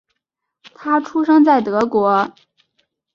[0.73, 2.33] 他出生在德国。